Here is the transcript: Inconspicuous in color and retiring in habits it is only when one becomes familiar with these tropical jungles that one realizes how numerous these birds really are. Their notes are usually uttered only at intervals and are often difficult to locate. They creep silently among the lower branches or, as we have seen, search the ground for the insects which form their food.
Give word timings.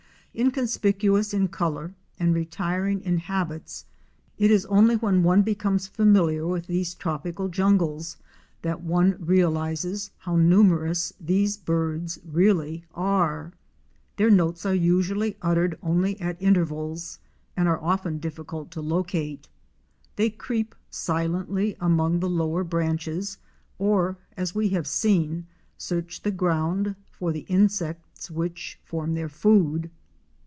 Inconspicuous 0.33 1.33
in 1.33 1.49
color 1.49 1.93
and 2.17 2.33
retiring 2.33 3.01
in 3.01 3.17
habits 3.17 3.83
it 4.37 4.49
is 4.49 4.65
only 4.67 4.95
when 4.95 5.23
one 5.23 5.41
becomes 5.41 5.87
familiar 5.87 6.47
with 6.47 6.67
these 6.67 6.95
tropical 6.95 7.49
jungles 7.49 8.15
that 8.61 8.81
one 8.81 9.17
realizes 9.19 10.09
how 10.19 10.37
numerous 10.37 11.11
these 11.19 11.57
birds 11.57 12.17
really 12.25 12.85
are. 12.95 13.51
Their 14.15 14.29
notes 14.29 14.65
are 14.65 14.73
usually 14.73 15.35
uttered 15.41 15.77
only 15.83 16.17
at 16.21 16.41
intervals 16.41 17.19
and 17.57 17.67
are 17.67 17.83
often 17.83 18.17
difficult 18.17 18.71
to 18.71 18.79
locate. 18.79 19.49
They 20.15 20.29
creep 20.29 20.75
silently 20.89 21.75
among 21.81 22.21
the 22.21 22.29
lower 22.29 22.63
branches 22.63 23.37
or, 23.77 24.17
as 24.37 24.55
we 24.55 24.69
have 24.69 24.87
seen, 24.87 25.47
search 25.77 26.21
the 26.21 26.31
ground 26.31 26.95
for 27.11 27.33
the 27.33 27.45
insects 27.49 28.31
which 28.31 28.79
form 28.85 29.13
their 29.13 29.27
food. 29.27 29.89